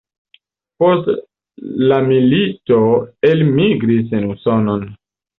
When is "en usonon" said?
4.21-4.83